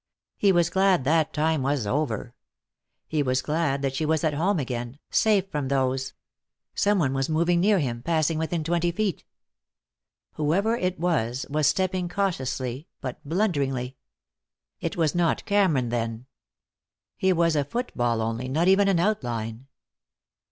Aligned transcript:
He 0.35 0.51
was 0.51 0.71
glad 0.71 1.03
that 1.03 1.31
time 1.31 1.61
was 1.61 1.85
over. 1.85 2.33
He 3.07 3.21
was 3.21 3.43
glad 3.43 3.83
that 3.83 3.95
she 3.95 4.03
was 4.03 4.23
at 4.23 4.33
home 4.33 4.57
again, 4.57 4.97
safe 5.11 5.47
from 5.51 5.67
those 5.67 6.13
Some 6.73 6.97
one 6.97 7.13
was 7.13 7.29
moving 7.29 7.59
near 7.59 7.77
him, 7.77 8.01
passing 8.01 8.39
within 8.39 8.63
twenty 8.63 8.91
feet. 8.91 9.23
Whoever 10.31 10.75
it 10.75 10.99
was 10.99 11.45
was 11.51 11.67
stepping 11.67 12.09
cautiously 12.09 12.87
but 12.99 13.19
blunderingly. 13.23 13.95
It 14.79 14.97
was 14.97 15.13
not 15.13 15.45
Cameron, 15.45 15.89
then. 15.89 16.25
He 17.15 17.31
was 17.31 17.55
a 17.55 17.63
footfall 17.63 18.21
only, 18.23 18.47
not 18.47 18.67
even 18.67 18.87
an 18.87 18.99
outline. 18.99 19.67